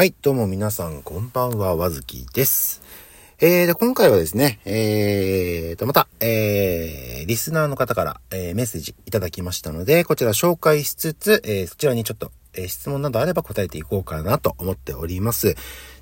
[0.00, 2.80] はい、どうも皆さん、こんばんは、わずきです。
[3.38, 15.54] えー、で、今回はですね、えーと、また、えー、リスナーの方から、えー、メッセージいただきましたので、こちら紹介しつつ、えー、そちらにちょっと、えー、質問などあれば答えていこうかなと思っております。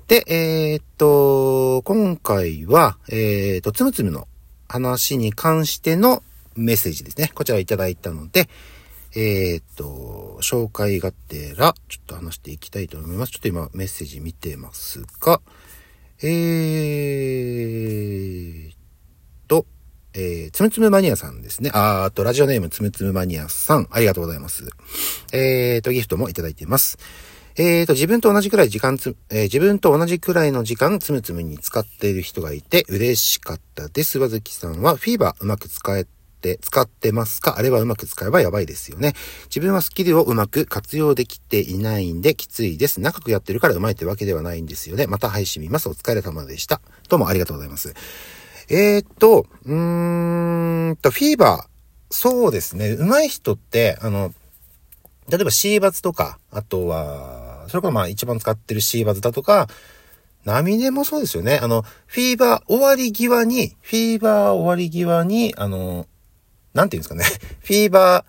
[0.07, 4.29] で、えーっと、今回は、えーと、つむつむの
[4.69, 6.23] 話に関しての
[6.55, 7.31] メッセージですね。
[7.35, 8.47] こちらいただいたので、
[9.15, 13.31] えーっと、紹介がてら、ちょっと話していきたいと思います。
[13.31, 15.41] ちょっと今メッセージ見てますが、
[16.21, 18.73] えー
[19.47, 19.65] と、
[20.13, 21.71] えー、つむつむマニアさんですね。
[21.73, 24.67] あーあと、ラジオネームつむつむマニアさん、ありがとうございます。
[25.33, 26.97] えーっと、ギフトもいただいています。
[27.55, 34.19] えーと、自分と同じくらい時間つ、えー自分と同じくらいの時間つむつむに使っている人がいて嬉しかったです。
[34.19, 36.05] わずきさんはフィーバーうまく使え
[36.39, 37.57] て、使ってますか？
[37.57, 39.13] あれはうまく使えばやばいですよね。
[39.45, 43.01] 自分はスキルをうまく活用できていないんできついです。
[43.01, 45.07] 長くやってるからうまいってわけではないんですよね。
[45.07, 45.89] また配信見ます。
[45.89, 46.81] お疲れ様でした。
[47.09, 47.93] どうもありがとうございます。
[48.69, 52.91] えーと、うーんと、フィーバー、そうですね。
[52.91, 54.33] 上手い人って、あの、
[55.27, 59.67] 例えば C バズとか、あとは、それこそまあ一番使ってる C バズだとか、
[60.45, 61.59] 波根もそうですよね。
[61.61, 66.07] あの、フィーバー終わり際に、フィーバー終わり際に、あの、
[66.73, 67.25] なんていうんですかね。
[67.63, 68.25] フィーバー、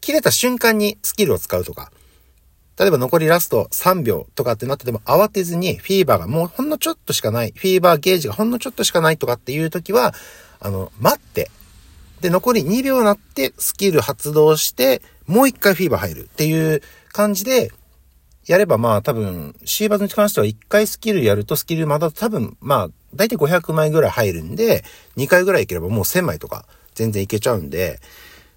[0.00, 1.92] 切れた瞬間にスキルを使うとか。
[2.78, 10.14] 例えば残りラスト3秒とかってなってても慌てずにフィーバーがもうほんのちょっとしかない、フィーバーゲージがほんのちょっとしかないとかっていう時は、
[10.60, 11.50] あの、待って、
[12.20, 16.82] で、残り2秒になってスキル発動して、もう一回フィーバー入るっていう
[17.12, 17.72] 感じで、
[18.46, 24.84] やればまあ多分、シーバーズに関しては1回スキルやるとスキルまだ多分、まあ、だいたい500枚ぐらい入るんで、
[25.16, 26.64] 2回ぐらいいければもう1000枚とか
[26.98, 28.00] 全然いけちゃうんで、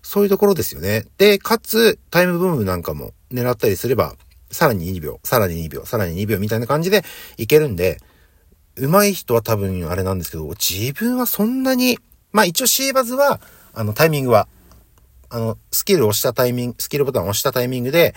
[0.02, 1.06] そういうところですよね。
[1.18, 4.16] で、かつ、タイムブームなんかも狙ったりすれば、
[4.50, 7.04] さらに2秒、さらに2秒、さらに2秒みたいな感じで
[7.38, 8.00] いけるんで、
[8.76, 12.00] 上手い人は多分あれなんですけど、自分はそんなに、
[12.32, 13.40] まあ一応シーバズは、
[13.74, 14.48] あのタイミングは、
[15.30, 18.16] あの、スキルを押したタイミング、スキルボタンを押したタイミングで、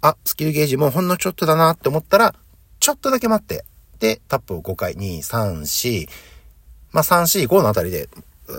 [0.00, 2.34] あ、スキルゲージもうほんのちょっとだなって思ったら、
[2.80, 3.64] ちょっとだけ待って、
[3.98, 6.08] で、タップを5回、2、3、4、
[6.92, 8.10] まあ3、4、5のあたりで、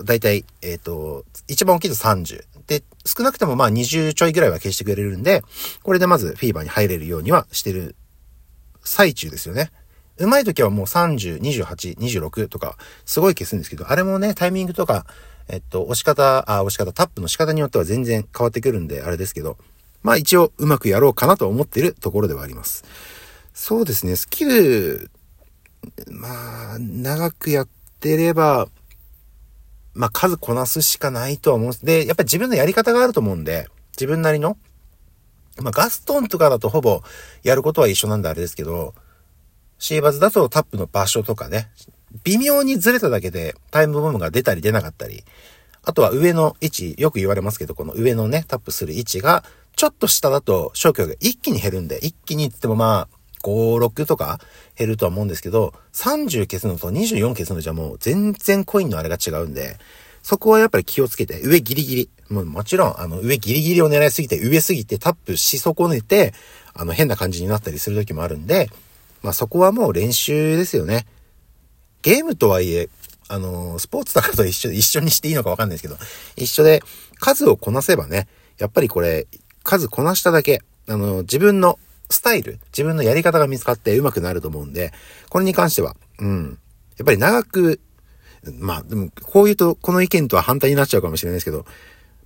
[0.04, 2.44] だいたい、えっ、と、一番大きいと30。
[2.66, 5.42] で、少なくてもまあ20ちょいぐらいは消してくれるんで、
[5.82, 7.94] これでまずフィーバーに入れるようにはしてる
[8.82, 9.70] 最中ですよね。
[10.18, 15.06] 上手い時はもう30、28、26とか、すごい消すんですけど、あれもね、タイミングとか、
[15.48, 19.58] えっと、押し方、あ、押し方、タップの仕方によっては全然変わってくるんで、あれですけど、
[20.02, 22.84] まあ一応うまくやろうかなと思ってるところではあります。
[23.52, 25.10] そうですね、スキル、
[26.10, 27.68] まあ、長くやっ
[28.00, 28.68] てれば、
[29.96, 32.06] まあ数こなすしかないとは思うで。
[32.06, 34.56] やっぱり自分のやり方があると思うんで、自分なりの、
[35.58, 37.02] まあガストンとかだとほぼ
[37.42, 38.94] やることは一緒なんであれですけど、
[39.78, 41.70] シーバズだとタップの場所とかね、
[42.24, 45.24] 微妙にずれただけでタイムボムが出たり出なかったり、
[45.82, 49.44] あとは上の位置、よく言われますけど、この上のね、タップする位置が、
[49.76, 53.15] ちょっと下だと消去が一気に減るんで、一気にって言ってもまあ、
[53.46, 54.40] 5、6とか
[54.76, 59.78] 減るとは思うんですけど、30消すのと24消すのじゃもう全然コインのあれが違うんで、
[60.22, 62.10] そこはやっぱり気をつけて、上ギリギリ。
[62.28, 66.34] もうもちろん、あの、上ギリギリを狙いすぎて、上すぎてタップし損ねて、
[66.74, 68.68] あの、変な感じになったりする時もあるんで、
[69.22, 71.06] まあそこはもう練習ですよね。
[72.02, 72.88] ゲームとはいえ、
[73.28, 75.96] あの、スポーツとかと一緒で、一緒にしていいのかわかんないですけど、
[76.36, 76.82] 一緒で
[77.20, 78.26] 数をこなせばね、
[78.58, 79.28] やっぱりこれ、
[79.62, 81.78] 数こなしただけ、あの、自分の
[82.10, 84.92] スタイル、自分のやり方が見つかって上手くなると思うんで、
[85.28, 86.58] これに関しては、うん。
[86.98, 87.80] やっぱり長く、
[88.58, 91.66] まあ、でも、こう言うと、この意見とは反対になっちゃうかもしれないですけど、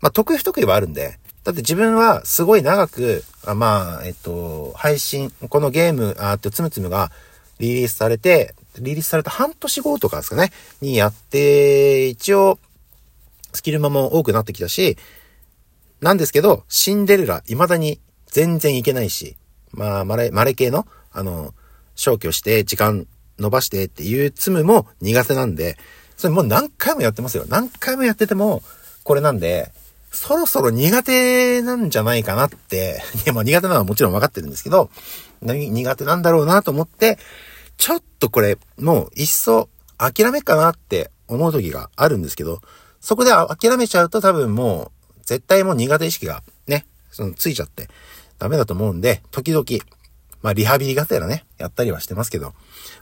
[0.00, 7.10] まあ、得意不得意はあるんで、だって自分はすごい長く、あまあ、えっと、配信、このゲーム、あとつむつむが
[7.58, 12.58] リリースされて、リリースされた半年後とかですかね、にやって、一応、
[13.52, 14.96] スキルマも多くなってきたし、
[16.00, 19.36] なんですけど、シンデレラ、未だに全然いけないし、
[19.72, 21.54] まあ、マレ、マレ系の、あの、
[21.94, 23.06] 消去して、時間
[23.38, 25.76] 伸ばしてっていうツムも苦手なんで、
[26.16, 27.44] それもう何回もやってますよ。
[27.48, 28.62] 何回もやってても、
[29.04, 29.72] これなんで、
[30.12, 34.90] そろそろ苦手なんじゃないかなって、 いや、まあ苦手なのはもちろん分かってるんですけど、
[35.40, 37.18] な苦手なんだろうなと思って、
[37.76, 42.60] ちょっとこれ、もう、いっそ、諦めっかなって思う時があるんですけど、
[43.00, 47.88] そこで諦めちゃうと多分もう、絶対もう苦手意識がね、そのついちゃって
[48.40, 49.64] ダメだと思うんで、時々、
[50.42, 52.54] まあリハビリがてらね、やったりはしてますけど、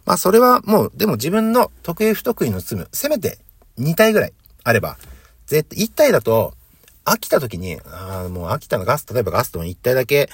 [0.04, 3.38] まあそれはもう、でも自分の得意不得意の積む、せめて
[3.78, 4.32] 2体ぐらい
[4.64, 4.98] あれば、
[5.46, 6.52] 絶対1体だと、
[7.04, 10.28] 飽きた時に、ああ、もう飽きたのガス、例えばガストン1体だけ、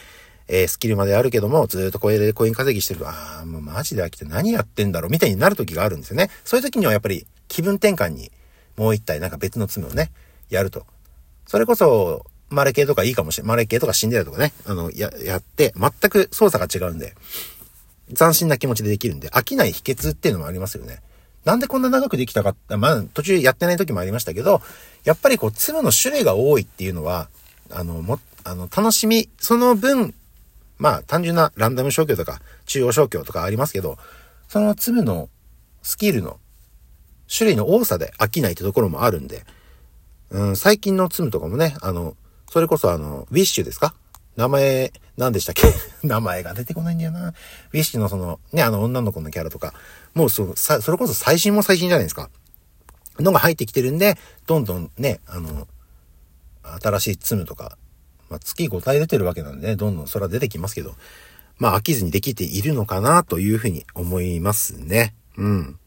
[0.48, 6.30] えー、スキルまであるけども、ずっとこれでコイン稼ぎしてると、ああ、もうマジで飽きて何やってんだろうみたいになる時があるんですよね。
[6.44, 8.32] そういう時にはやっぱり気分転換に
[8.76, 10.10] もう一体なんか別の罪をね、
[10.50, 10.84] やると。
[11.46, 13.48] それこそ、マレ系とかいいかもしれない。
[13.48, 17.14] マレ系とかシンデレラとかね、あの、や、やって、全く操作が違うんで、
[18.16, 21.02] 斬新な気持ちでできるんで、飽きない秘訣っていうのもありますよね。
[21.44, 24.62] なんでこんな長くできたかって、まあ、途中やってない時もありましたけど、
[25.04, 27.28] やっぱりこう、粒の種類が多いっていうのは、
[27.70, 30.14] あの、も、あの、楽しみ、その分、
[30.78, 33.98] まあ、単純なランダム消去とか、中央消去とかありますけど、
[34.48, 35.28] その粒の
[35.82, 36.38] スキルの
[37.34, 39.44] 種類の多さで飽きないってところもあるんで、
[40.30, 42.16] うん、最近のツムとかもね、あの、
[42.54, 43.96] それこそあの、ウィッシュですか？
[44.36, 45.62] 名前、何でしたっけ？
[46.06, 47.30] 名前が出てこないんだよな。
[47.30, 49.74] ウィッシュのその、ね、あの女の子のキャラとか、
[50.14, 52.30] もうそ、それこそ最新も最新じゃないですか。
[53.18, 54.16] のが入ってきてるんで、
[54.46, 55.66] どんどんね、あの、
[56.80, 57.76] 新しいツムとか、
[58.30, 60.94] まあ、月5体出てるわけなんでね、どんどんそれは出てきますけど、
[61.58, 65.16] まあ飽きずにできているのかなというふうに思いますね。
[65.36, 65.78] うん。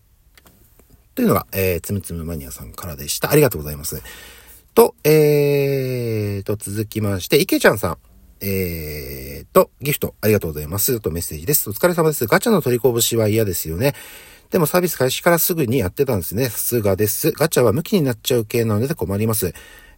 [1.16, 3.32] というのが、えー、つむつむマニアさんからでした。
[3.32, 4.02] ありがとうございます。
[4.78, 7.98] と、えーと、続きまして、いけちゃんさん。
[8.42, 11.00] えーと、ギフトありがとうございます。
[11.00, 11.72] とメッセージです。
[11.72, 12.28] お疲れ様です。
[12.28, 13.96] ガチャの取りこぼしは嫌ですよね。
[14.52, 16.50] でもサービス開始からすぐにやってたんですね。
[16.50, 17.32] さすがです。
[17.32, 19.52] ガチャは向きになっちゃう系なので困ります。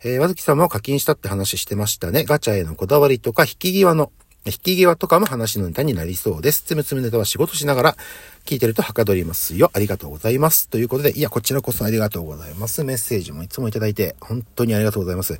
[0.06, 2.24] えー、わずきさんも課金したって話してましたね。
[2.24, 4.14] ガチャへのこだわりとか引き際の
[4.46, 6.62] 引き際とかも話のネタになりそうです。
[6.62, 7.98] つむつむネタは仕事しながら
[8.46, 9.70] 聞いてるとはかどりますよ。
[9.74, 10.70] ありがとうございます。
[10.70, 12.84] ということで、いや、こちらこそありがとうございます。
[12.84, 15.38] メッセージもいつもいただいて、本当にありがとうございます。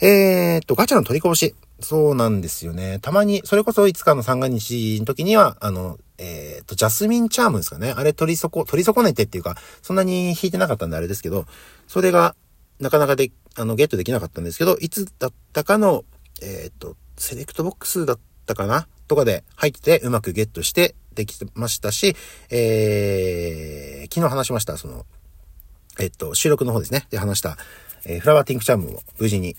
[0.00, 1.54] えー、っと、ガチャの取りこぼし。
[1.80, 2.98] そうなんですよね。
[3.00, 7.92] たまに、それこそいつかの三が日の時には、あの、えー、っと、ジャスミンチャームですかね。
[7.94, 11.46] あれ取り損、取り損ねてっていうか、そんなに引いてなかったんであれですけど、
[11.86, 12.34] それが、
[12.80, 16.04] なかなかで、あの、ゲットできなかったんですけど、いつだったかの、
[16.42, 18.86] えー、っと、セレクトボックスだったかな？
[19.08, 22.16] とかで入っててうまくゲットしてできてましたし、
[22.50, 25.06] えー、昨日話しました、その、
[25.98, 27.06] えっと、収録の方ですね。
[27.10, 27.56] で話した、
[28.04, 29.56] えー、フラワーティンクチャームも無事に、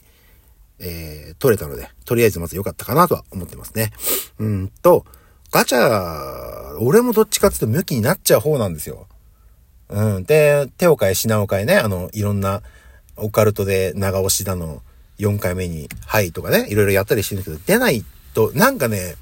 [0.80, 3.92] えー、取れたので、とりあえずまず良かったかなとは思ってますね。
[4.40, 5.06] うんと、
[5.52, 9.08] ガチャ、俺もどっちかっていうと向きになっちゃう方なんですよ。
[9.90, 10.24] うん。
[10.26, 12.62] で、手を変え品を変えね、あの、いろんな、
[13.16, 14.84] オカルトで長押しだの、
[15.20, 18.04] 4回目に、はいとかね、いろいろやったりしてるんですけど、出ない
[18.34, 19.16] と、なんかね、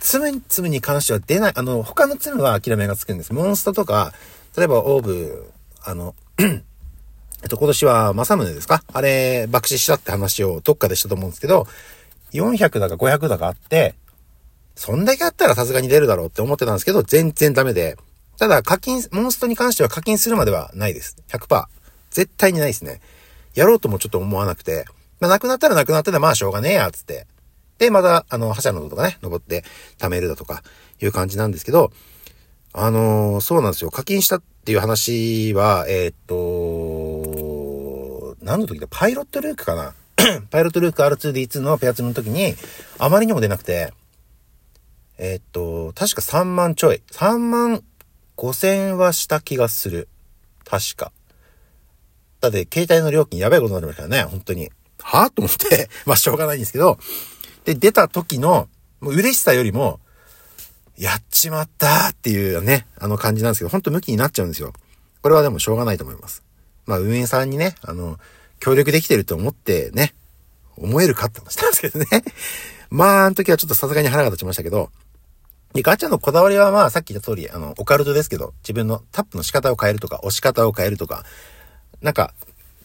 [0.00, 3.32] ツムツムに関しては出ない、あの、他のツムは諦めがつくんです。
[3.32, 4.12] モンストとか、
[4.56, 5.52] 例えばオーブ、
[5.84, 8.82] あの、 えっと、今年は正宗ですか？
[8.92, 11.66] あれ、爆死したって話をどっかでしたと思うんですけど、
[12.32, 13.94] 400だか500だかあって、
[14.74, 17.96] そんだけあったらさすがに出るだろうって思ってたんですけど、全然ダメで。
[18.38, 21.16] ただ、課金、モンストに関しては課金するまではないです。
[21.28, 21.66] 100%。
[22.10, 23.00] 絶対にないですね。
[23.54, 24.84] やろうともちょっと思わなくて。
[25.20, 27.26] まあ、なくなったらなくなってで、まあしょうがねえや、つって。
[27.78, 29.64] で、また、あの、覇者のとかね、登って
[29.98, 30.62] 貯めるだとか、
[31.00, 31.92] いう感じなんですけど、
[32.72, 33.90] あのー、そうなんですよ。
[33.90, 38.86] 課金したっていう話は、えー、っと、何の時だ？
[38.90, 39.94] パイロットルークかな？
[40.50, 42.54] パイロットルーク R2D2 のペアツムの時に、
[42.98, 43.92] あまりにも出なくて、
[45.16, 47.02] えー、っと、確か3万ちょい。
[47.12, 47.82] 3万
[48.36, 50.08] 5千はした気がする。
[50.64, 51.12] 確か。
[52.40, 54.70] だって、携帯の料金やばいことになりましたからね、本当に。
[55.08, 55.26] は？
[55.26, 56.98] ぁと思って まあ、しょうがないんですけど、
[57.64, 58.68] で、出た時の、
[59.00, 60.00] もう嬉しさよりも、
[60.96, 64.72] やっちまったっていうね、あの感じなんですけど、ほんと向きになっちゃうんですよ。
[65.22, 66.42] これはでもしょうがないと思います。
[66.86, 68.18] まあ、運営さんにね、あの、
[68.60, 70.14] 協力できてると思ってね、
[70.76, 72.06] 思えるかって話なんですけどね。
[72.90, 74.90] まあ、あの時はちょっとさすがに腹が立ちましたけど、
[75.74, 81.24] で、ガチャのこだわりはまあ、さっき言った通り、あの、オカルトですけど、自分のタップの仕方を変えるとか、押し方を変えるとか、
[82.00, 82.32] なんか、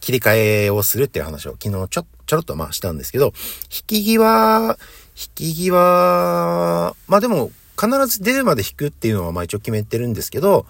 [0.00, 3.32] 切り替えをするっていう話を昨日ちょっ、ちょろっとまあしたんですけど、
[3.64, 4.78] 引き際、
[5.16, 7.50] 引き際、まあでも、
[7.80, 10.66] 必ず出るまで引くっていうのはまあ一応決めてるんですけど、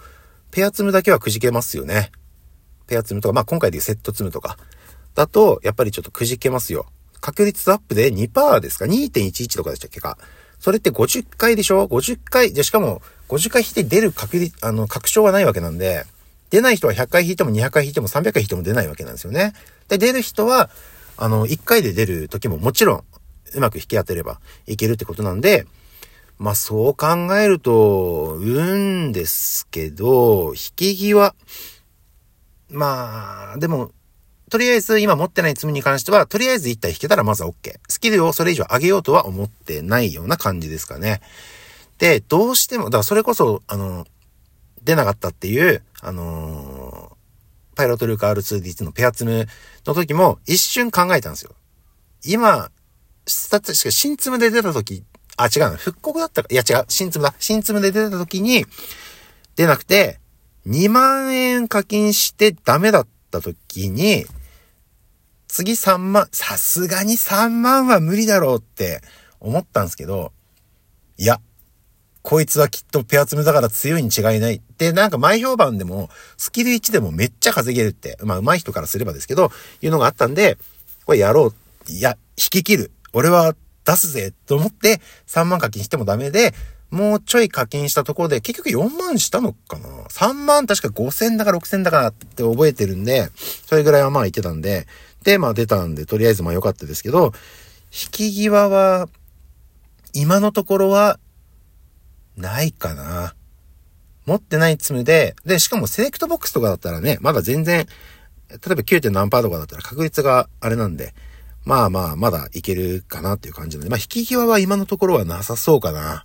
[0.51, 2.11] ペアツムだけはくじけますよね。
[2.87, 4.57] ペアツムとか、まあ今回でいうセットツムとか、
[5.15, 6.87] だと、やっぱりちょっとくじけますよ。
[7.21, 10.19] 確率アップで2%ですか ?2.11 とかでしたっけか？
[10.61, 16.05] それって50回でしょ ?50 回、で、しかも、50回引いて出る確率、あの、確証がないわけなんで、
[16.51, 19.53] 出ない人は100回引いても200回引いても300回引いても出ないわけなんですよね。
[19.89, 20.71] で、出る人は、
[21.17, 23.05] あの、1回で出る時ももちろん、
[23.55, 25.67] うまく引き当てればいけるってことなんで、
[26.39, 27.07] まあそう考
[27.37, 31.35] えると、うんですけど、引き際、
[32.71, 33.93] まあ、でも、
[34.51, 37.75] とりあえず今持ってない罪に関しては、とりあえず1体引けたらまずは OK。
[37.89, 41.21] スキルをそれ以上上げようとは思ってないような感じですかね。
[41.99, 44.07] で、どうしても、だからそれこそ、あの、
[44.83, 46.74] 出なかったっていう、あのー、
[47.75, 49.47] パイロットルーク R2D2 のペアツム
[49.87, 51.53] の時も一瞬考えたんですよ。
[52.25, 52.71] 今、
[53.27, 55.05] スタッツ、しか新ツムで出た時、
[55.37, 55.77] あ、違うの。
[55.77, 56.49] 復刻だったか。
[56.51, 56.85] いや違う。
[56.89, 57.35] 新ツムだ。
[57.39, 58.65] 新ツムで出た時に、
[59.57, 60.21] 出なくて、
[60.67, 64.27] 2万円課金してダメだった時に、
[65.49, 69.01] 次3万、さすがに3万は無理だろうって
[69.41, 70.33] 思ったんですけど、
[71.17, 71.41] いや、
[72.25, 74.63] こいつはきっとペアツムだから強いに違いない。
[74.79, 79.53] で、なんか前評判でも、スキル1でもめっちゃ稼げるって、まあ上手い人からすればですけど、
[79.83, 80.57] いうのがあったんで、
[81.05, 81.53] これやろ
[81.89, 81.91] う。
[81.91, 82.93] いや、引き切る。
[83.13, 83.55] 俺は
[83.85, 86.55] 出すぜと思って3万課金してもダメで、
[86.91, 93.29] もうちょい課金したところで結局4万したのかな ?3 万確か5000だか6000だかって覚えてるんで、
[93.67, 94.87] それぐらいはまあ言ってたんで、
[95.25, 97.33] で、まあ出たんで、とりあえずまあ良かったですけど、
[97.93, 99.09] 引き際は、
[100.15, 101.19] 今のところは、
[102.37, 103.35] ないかな。
[104.27, 107.87] 持ってない積むで、で、しかもセレクトボックスとかだったらね、まだ全然、
[108.49, 109.11] 例えば 9.
[109.11, 111.15] 何パーとかだったら確率があれなんで、
[111.65, 116.25] まあまあ、まだいけるかなっていう感じなんで、まあ引き際は今のところはなさそうかな。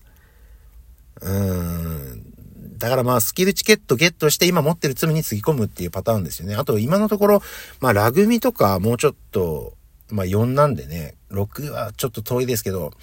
[1.21, 2.29] うーん。
[2.77, 6.55] だからまあスキルチケットゲットして今持ってる積みにつぎ込むっていうパターンですよね。
[6.55, 7.41] あと今のところ、
[7.81, 9.73] まあラグミとかもうちょっと、
[10.09, 12.93] まあ4なんでね、6はちょっと遠いですけど、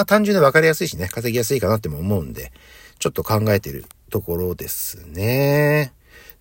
[0.00, 2.52] まあ単純で分かりやすいしね、稼ぎやすいかなっても思うんで、
[2.98, 5.92] ちょっと考えてるところですね。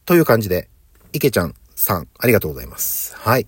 [0.05, 0.69] という感じで、
[1.11, 3.17] 池ちゃんさん、ありがとうございます。
[3.17, 3.47] はい。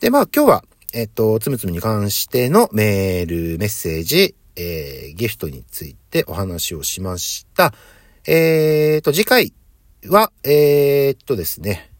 [0.00, 7.72] で、まあ今日は、えっと、つむつむに関してのメール、メッセージ、えー、ギフトについてお話をしました。
[8.26, 9.54] えーと、次回
[10.08, 11.90] は、えー、っとですね、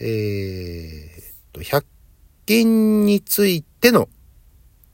[0.00, 1.84] えーっと、100
[2.46, 4.08] 均についての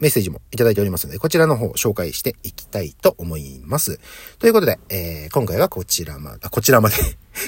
[0.00, 4.00] メッセージもいただいておりますので、こちらの方を紹介していきたいと思います。
[4.38, 6.96] ということで、えー、今回はこちらまで、こちらまで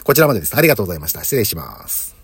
[0.05, 0.57] こちらまでです。
[0.57, 1.23] ありがとうございました。
[1.25, 2.22] 失礼します。